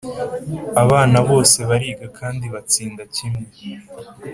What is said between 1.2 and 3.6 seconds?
bose bariga kandi batsinda kimwe.